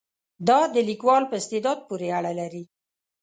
[0.47, 2.63] دا د لیکوال په استعداد پورې اړه لري.